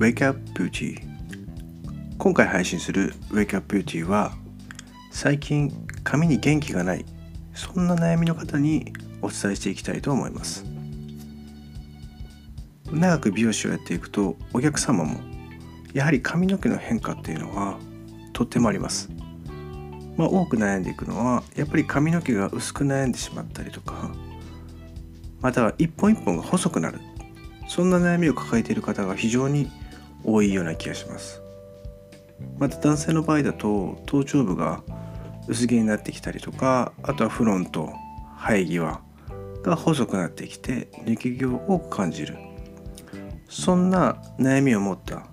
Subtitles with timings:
[0.00, 0.98] Wake Up Beauty
[2.16, 4.32] 今回配信する Wake Up Beauty は
[5.10, 7.04] 最近髪に元気がない
[7.52, 10.64] そんな悩みの方にお伝えしていきたいと思います。
[12.90, 15.20] 長く美容師をやっていくとお客様も
[15.92, 17.78] やはり髪の毛の変化っていうのは
[18.32, 19.10] とってもあります。
[20.16, 24.10] まあ、多く悩んでいくのはやっぱり髪の毛が薄く悩んでしまったりとか
[25.42, 27.00] または一本一本が細くなる。
[27.68, 29.70] そんな悩みを抱えている方が非常に
[30.24, 31.42] 多いような気がします
[32.58, 34.82] また男性の場合だと頭頂部が
[35.48, 37.92] 薄毛になってきたりとかあとはフロント
[38.38, 39.00] 生え際
[39.62, 42.36] が細くなってきて抜け毛を多く感じる
[43.48, 45.26] そんな悩みを持った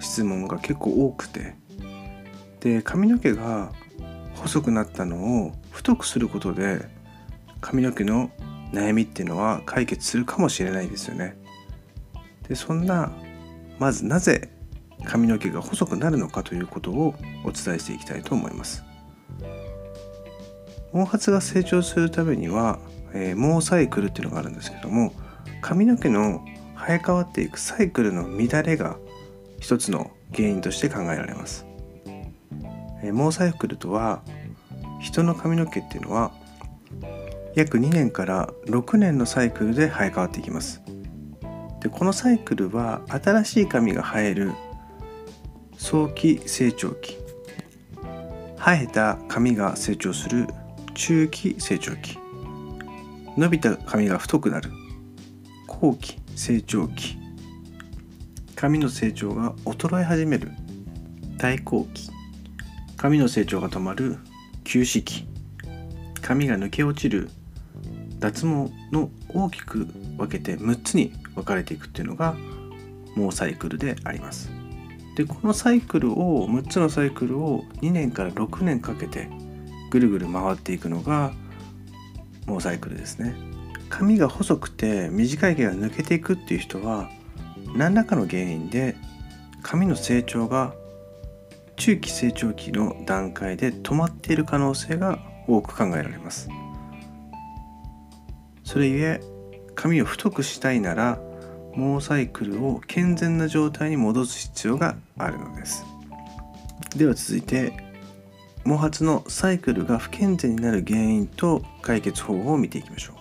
[0.00, 1.54] 質問が結構多くて
[2.60, 3.72] で髪の毛が
[4.36, 6.88] 細くなったのを太くすることで
[7.60, 8.30] 髪の毛の
[8.72, 11.36] 悩みっていうのは解決するかもしれないですよね。
[12.48, 13.12] でそんな
[13.80, 14.50] まずなぜ
[15.04, 17.14] 髪の毛が細くなるのかということを
[17.44, 18.84] お伝えしていきたいと思います。
[20.92, 22.78] 毛髪が成長するためには、
[23.14, 25.12] えー、毛サイクルっていうのがあるんですけども
[25.60, 26.44] 髪の毛の
[26.76, 28.96] 生え変わっていくサイクルの乱れが
[29.60, 31.64] 一つの原因として考えられます。
[33.02, 34.20] えー、毛サイクルとは
[35.00, 36.32] 人の髪の毛っていうのは
[37.54, 40.82] 約2年から6年のサイクルで生え変わっていきます
[41.80, 44.52] でこのサイクルは新しい髪が生える
[45.78, 47.16] 早期成長期。
[48.58, 50.46] 生えた髪が成長する
[50.94, 52.18] 中期成長期。
[53.36, 54.70] 伸びた髪が太くなる
[55.66, 57.16] 後期成長期。
[58.54, 60.50] 髪の成長が衰え始める
[61.38, 62.10] 大後期。
[62.98, 64.18] 髪の成長が止まる
[64.64, 65.26] 休止期。
[66.20, 67.30] 髪が抜け落ちる
[68.18, 69.86] 脱毛の大きく
[70.18, 72.36] 分けて6つに分かれていくっていうのが
[73.16, 74.50] 毛サイクルであります。
[75.16, 79.28] でこのサイクルを6つのサイクルを2年から6年かけて
[79.90, 81.32] ぐるぐる回っていくのが
[82.46, 83.34] 毛サイクルですね。
[83.88, 87.10] 髪が細くて短い毛が抜けていくっていう人は
[87.74, 88.96] 何らかの原因で
[89.62, 90.74] 髪の成長が
[91.76, 96.48] 中期成長期の段階で止まっている可能性が多く考えられます。
[98.64, 99.20] それゆえ
[99.74, 101.18] 髪を太くしたいなら
[101.74, 105.84] 毛サイクルを健全な状態に戻す必要があるのです。
[106.96, 107.72] では続いて
[108.64, 113.14] 毛髪のサイクルが不健全になる原因と解決方法を見ていきましょ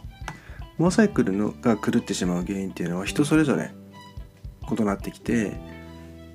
[0.78, 0.84] う。
[0.84, 3.72] 毛サイクルのが狂ってしまう原因っていうのは人それぞれ
[4.70, 5.54] 異なってきて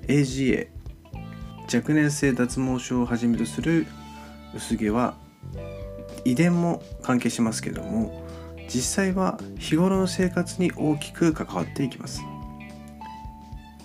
[0.07, 0.67] AGA
[1.73, 3.87] 若年性脱毛症をはじめとする
[4.55, 5.15] 薄毛は
[6.25, 8.24] 遺伝も関係しますけども
[8.67, 12.23] 実際は日頃の生活に大きく関わっていきます。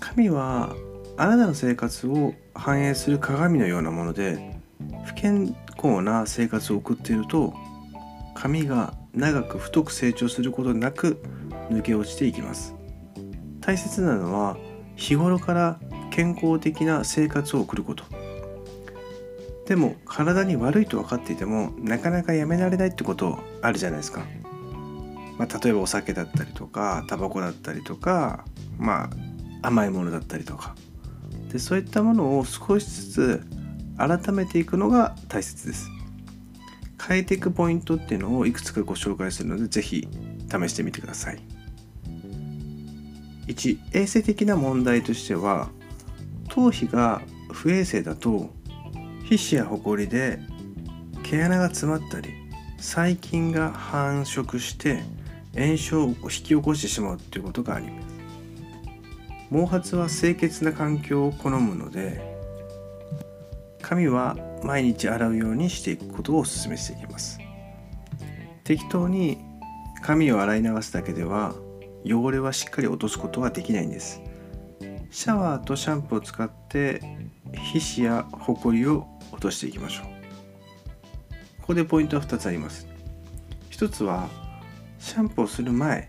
[0.01, 0.75] 神は
[1.17, 4.59] あなたの生活を反映する鏡のようなもので
[5.05, 7.55] 不健康な生活を送っていると
[8.35, 11.23] 髪が長く太く成長することなく
[11.71, 12.75] 抜け落ちていきます。
[13.61, 14.57] 大切なのは
[14.97, 15.79] 日頃から
[16.11, 18.05] 健康的な生活を送ること。
[19.67, 24.23] でも体に悪いと分かっていてもなかなかやめられないってことあるじゃないですか、
[25.41, 28.45] まあ、例えばお酒だったりとかタバコだったりとか
[28.77, 29.05] ま
[29.63, 30.75] あ甘いものだったりとか。
[31.51, 33.43] でそういったものを少しずつ
[33.97, 35.89] 改めていくのが大切です。
[37.03, 40.07] 変えていくポイントっていうのをいくつかご紹介するので是非
[40.47, 41.41] 試してみてください。
[43.47, 45.71] 1衛生的な問題としては
[46.51, 48.51] 頭皮が不衛生だと
[49.25, 50.39] 皮脂やホコリで
[51.23, 52.29] 毛穴が詰まったり
[52.77, 55.03] 細菌が繁殖して
[55.55, 58.21] 炎症を引き起こしてしまうということがあります。
[59.51, 62.39] 毛髪は清潔な環境を好むので
[63.83, 67.41] 髪は毎日洗うようにしていくことをお勧めしていきます。
[68.63, 69.39] 適当に
[70.03, 71.55] 髪を洗い流すだけでは
[72.05, 74.23] 汚れはしっかり落とすことはできないんです。
[75.11, 77.01] シャワーとシャンプーを使って
[77.53, 80.05] 皮脂やホコリを落としていきましょう。
[81.61, 82.87] ここでポイントは2つあります。
[83.73, 84.29] 1つは
[85.01, 86.09] シャンプーをする前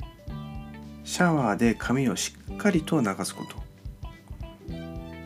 [1.04, 3.56] シャワーで髪をしっかりと流すこと。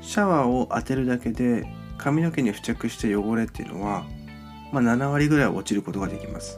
[0.01, 1.67] シャワーを当てるだけで
[1.97, 4.05] 髪の毛に付着した汚れっていうのは、
[4.71, 6.57] まあ、7割ぐらい落ちることができます。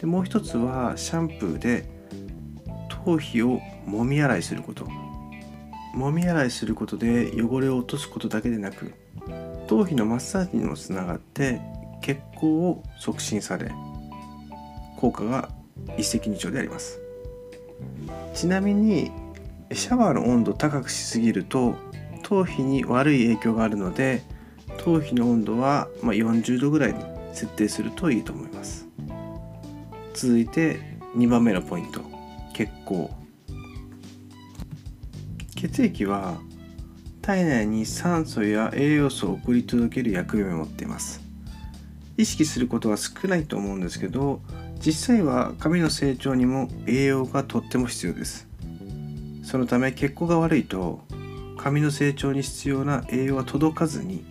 [0.00, 1.88] でもう一つはシャンプーで
[3.04, 4.86] 頭皮をもみ洗いすること。
[5.94, 8.92] もみ洗いすることで汚れを落とすことだけでなく
[9.66, 11.60] 頭皮のマッサージにもつながって
[12.02, 13.72] 血行を促進され
[14.96, 15.48] 効果が
[15.96, 17.00] 一石二鳥であります。
[18.34, 19.10] ちなみに
[19.72, 21.76] シャワーの温度を高くしすぎると
[22.22, 24.22] 頭皮に悪い影響があるので
[24.78, 27.00] 頭皮の温度はま40度ぐらいに
[27.32, 28.86] 設定するといいと思います。
[30.14, 30.80] 続いて
[31.16, 32.00] 2番目のポイント。
[32.52, 33.10] 血行。
[35.54, 36.38] 血液は
[37.22, 41.20] 体内に酸素や栄養素を送り届ける役目を持っています。
[42.16, 44.40] 意識することは少ないと思うんですけど
[44.84, 48.46] 実際は髪の成長にも栄養がとっても必要です。
[49.42, 51.00] そのため血行が悪いと
[51.56, 54.24] 髪の成長に必要な栄養は届かずに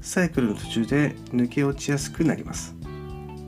[0.00, 2.74] サイクルの途中で抜け落ちやすくなります。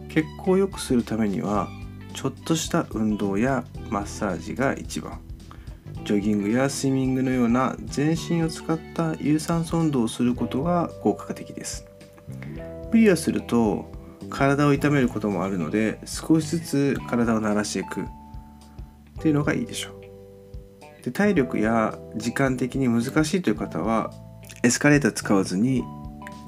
[0.09, 1.69] 血行を良くするためには
[2.13, 5.21] ちょっとした運動やマッサージが一番。
[6.05, 11.87] ジョギングやスイミングのような全身を使った有酸素運動をすることが効果的です。
[12.91, 13.91] 無理をすると
[14.33, 18.07] 体を痛めることもあるので少しずつ体を慣らしていく。
[19.23, 21.05] っていうのがいいでしょう。
[21.05, 24.11] で体力や時間的に難しいという方は
[24.65, 25.85] エスカレーター使わずに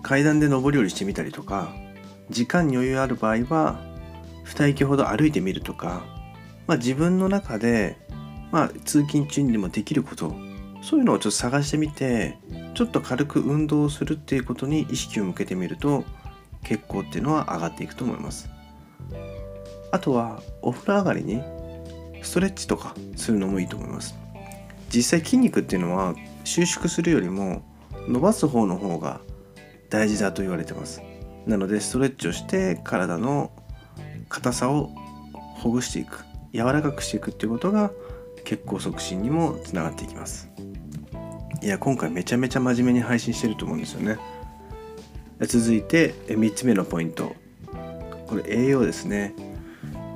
[0.02, 1.72] 階段で上り下りしてみたりとか
[2.30, 3.80] 時間に余裕ある場合は
[4.46, 6.04] 2駅ほど歩いてみるとか、
[6.66, 7.96] まあ、自分の中で、
[8.52, 10.34] まあ、通勤中にでもできること
[10.82, 12.38] そういうのをちょっと探してみて
[12.74, 16.04] ちょっと軽く運動をするっていうことに意識を向けてみると
[16.64, 18.50] 血行っていうのは上がっていくと思います。
[19.92, 21.42] あとはお風呂上がりに
[22.22, 24.16] ストレッチとかするのもいいと思います。
[24.92, 26.14] 実際筋肉っていうのは
[26.44, 27.62] 収縮するよりも
[28.08, 29.20] 伸ばす方の方が
[29.90, 31.02] 大事だと言われてます。
[31.46, 33.52] なのでストレッチをして体の
[34.28, 34.90] 硬さを
[35.34, 37.90] ほぐしていく柔らかくしていくっていうことが
[38.44, 40.50] 血行促進にもつながっていきます。
[41.62, 44.18] いや今回めちゃめちゃ真面目に配信してると思うんですよね。
[45.46, 47.34] 続いて3つ目のポイント。
[48.26, 49.34] これ栄養ですね。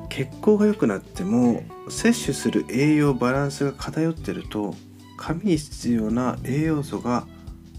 [0.08, 4.75] 血行が良くなっても摂取する栄養バランスが偏ってると
[5.16, 7.26] 髪に必要な栄養素が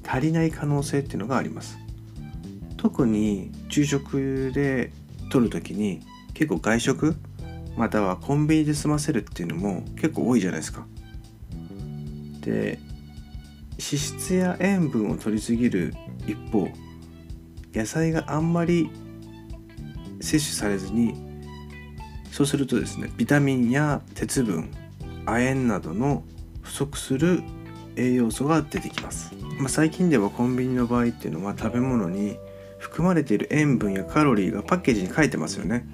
[0.08, 1.78] 足りない可能性っていうのがあります。
[2.78, 4.92] 特に昼食で
[5.30, 6.02] 取る時に
[6.34, 7.16] 結構外食
[7.76, 10.86] またはコンビニで済ませるっていうのも結構多いじゃないですか。
[12.42, 12.80] で
[13.72, 15.94] 脂質や塩分を摂りすぎる
[16.28, 16.68] 一方
[17.74, 18.90] 野菜があんまり
[20.22, 21.14] 摂取されずに
[22.32, 24.72] そうするとですねビタミンや鉄分
[25.26, 26.24] 亜鉛などの
[26.62, 27.44] 不足する
[27.96, 32.38] 栄養素が出てきます、まあ、最近ではコンビニの場合っていうのは食べ物に
[32.78, 35.86] 含まれている塩分やカロリーがパッケージに書いてますよね。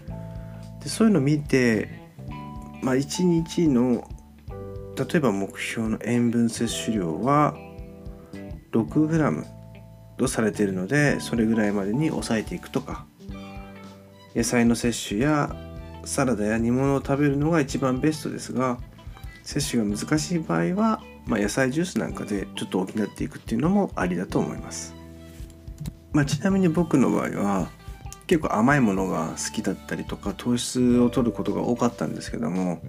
[0.84, 1.90] でそういうのを見て、
[2.84, 4.08] まあ、1日の
[4.96, 7.56] 例えば目標の塩分摂取量は
[8.72, 9.55] 6g
[10.18, 13.06] とされているのでそれぐらいまでに抑えていくとか。
[14.36, 15.56] 野菜の摂取や
[16.04, 18.78] サラダや煮物を食べるのが一番ベストですが
[19.44, 24.94] 摂取が難しい場合は、まあ、野菜ジュースなんかでちょっと補っていくっていうのもありだと思います、
[26.12, 27.70] まあ、ちなみに僕の場合は
[28.28, 32.82] 結構甘いものが好きだったりとか糖質を取ることが多かったんですけども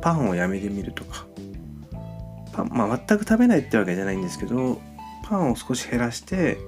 [0.00, 1.26] パンをやめてみるとか。
[2.52, 4.80] パン、まあ、全く食べないってわけじゃないんですけど
[5.28, 6.58] パンを少し減らして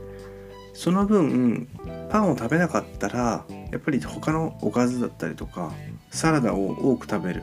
[0.74, 1.68] その分
[2.10, 5.72] パンを食べなかったらやっぱり他のおかずだったりとか
[6.10, 7.42] サラダを多く食べる。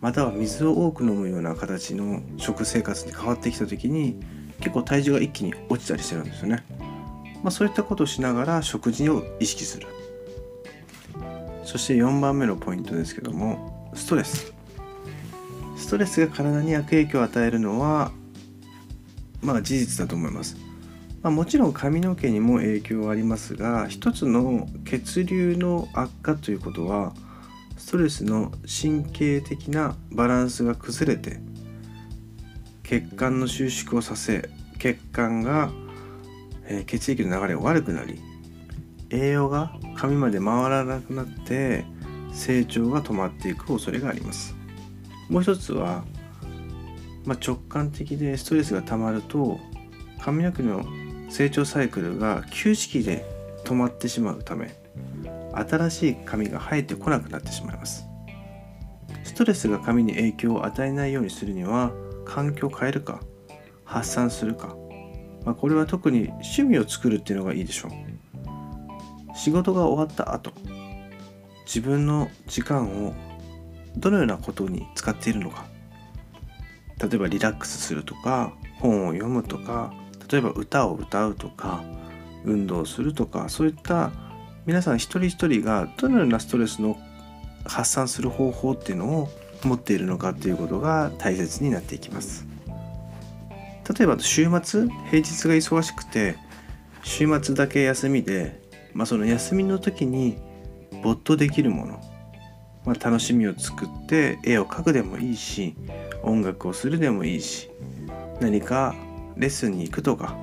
[0.00, 4.18] または水を多く飲むような形の食生活に変わってきた時に
[4.58, 6.64] 結構体重が一気に落ちたりしてるんですよね、
[7.44, 9.86] まあ、そういったことをしながら食事を意識する。
[11.64, 14.52] そして4番目のポイントですけどもストレス。
[15.76, 18.10] ストレスが体に悪影響を与えるのは
[19.42, 20.56] まあ事実だと思います。
[21.22, 27.14] まあ、もちろん髪の毛にも影響はありますが一つの血流の悪化ということは
[27.76, 31.40] ストレスの神経的なバランスが崩れて
[32.82, 35.70] 血管の収縮をさせ血管が、
[36.66, 38.20] え、血液の流れが悪くなり
[39.10, 41.84] 栄養が髪まで回らなくなって
[42.32, 44.56] 成長が止まっていく恐れがあります
[45.28, 46.04] もう一つは
[47.24, 49.60] まあ、直感的でストレスが溜まると
[50.20, 50.84] 髪の毛の
[51.30, 53.24] 成長サイクルが休止期で
[53.64, 54.74] 止まってしまうため
[55.54, 58.06] 新しい髪が生えてこなくなってしまいます。
[59.24, 61.92] ストレスが髪に影響を与えないようにするには
[62.24, 63.20] 環境を変えるか
[63.84, 64.76] 発散するか、
[65.44, 67.92] まあ、これは特に趣味を作るっていうのがいいでしょう。
[69.36, 70.52] 仕事が終わった後
[71.64, 73.14] 自分の時間を
[73.96, 75.64] どのようなことに使っているのか
[77.02, 79.92] 例えばリラックスするとか本を読むとか
[80.30, 81.82] 例えば歌を歌うとか
[82.44, 84.12] 運動するとかそういった
[84.64, 86.96] 皆さん一人一人がどのようなストレスの
[87.64, 89.28] 発散する方法っていうのを
[89.64, 92.46] 持っているのかっていうことが大切になっていきます。
[93.98, 96.36] 例えば週末平日が忙しくて
[97.02, 98.60] 週末だけ休みで、
[98.94, 100.38] まあ、その休みの時に
[101.02, 102.00] 没頭できるもの、
[102.84, 105.74] まあ、楽しみを作って絵を描くでもいいし
[106.22, 107.70] 音楽をするでもいいし
[108.40, 108.94] 何か
[109.36, 110.36] レッスンに行くとか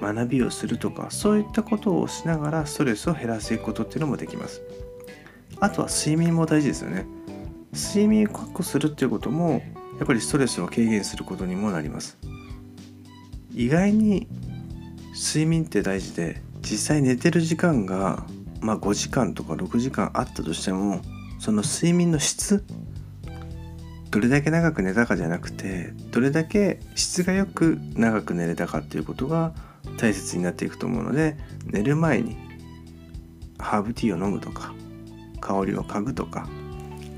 [0.00, 4.62] 学びをするとかそういったことをしながらストレスを減らしていくことっていうのもできます。
[5.58, 7.06] あとは睡眠も大事ですよね。
[7.72, 9.62] 睡眠を確保するっていうことも
[9.98, 12.18] やっぱりストレスを軽減することにもなります。
[13.54, 14.28] 意外に
[15.14, 18.26] 睡眠って大事で実際寝てる時間が
[18.60, 21.00] まあ5時間とか6時間あったとしても
[21.38, 22.64] その睡眠の質
[24.10, 29.52] どれだけ長く寝たかじゃなくてどれだけ質がよく長く寝れたかっていうことが
[29.98, 31.36] 大切になっていくと思うので
[31.66, 32.36] 寝る前に
[33.58, 34.74] ハーブティーを飲むとか
[35.40, 36.48] 香りを嗅ぐとか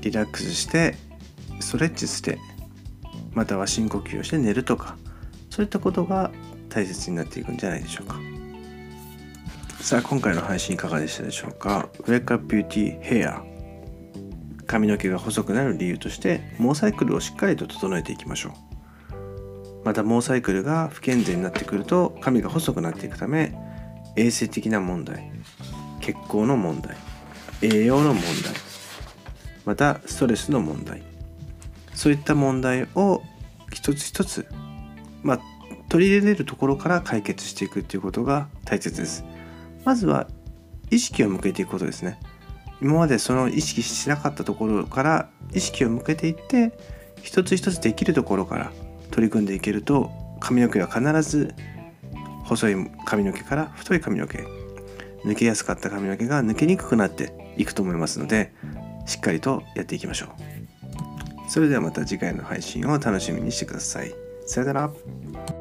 [0.01, 0.95] リラックスして
[1.59, 2.39] ストレッチして
[3.31, 4.97] または深呼吸をして寝るとか
[5.49, 6.31] そういったことが
[6.69, 8.19] 大切になっていくんじゃないでしょうか。
[9.81, 13.48] さあ今回の配信いかがでしたでしょうか？Wake Up Beauty Hair
[14.69, 19.83] 髪の毛が細くなる理由として毛サイクルをしっかりと整えていきましょう。
[19.83, 23.55] また毛サイクルが不健全になってくると髪が細くなっていくため
[24.15, 25.31] 衛生的な問題
[26.01, 26.95] 血行の問題
[27.63, 28.53] 栄養の問題
[29.65, 31.01] またストレスの問題
[31.95, 33.23] そういった問題を
[33.73, 34.45] 一つ一つ
[35.23, 35.39] まあ
[35.87, 39.25] 取り入れれるところから解決していくっていうことが大切です。
[39.83, 40.27] まずは
[40.91, 42.19] 意識を向けていくことですね。
[42.81, 46.71] 今までその意識しなかったところから意識を向けていって
[47.21, 48.71] 一つ一つできるところから
[49.11, 50.09] 取り組んでいけると
[50.39, 51.53] 髪の毛は必ず
[52.45, 54.39] 細い髪の毛から太い髪の毛
[55.25, 58.53] 抜けやすかった髪の毛が抜けにくくなっていくと思いますので
[59.05, 61.49] しっかりとやっていきましょう。
[61.49, 64.13] それではまた次回の配信を楽しみにしてください。
[64.45, 65.58] さよなら。